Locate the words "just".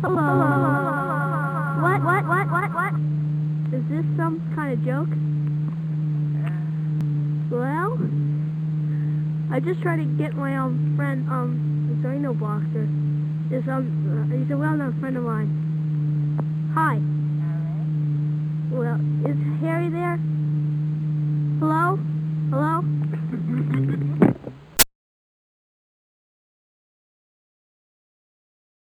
9.60-9.80